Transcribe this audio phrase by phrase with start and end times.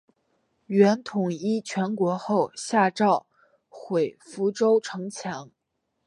[0.65, 3.27] 元统一全国后下诏
[3.69, 5.51] 毁福州城墙。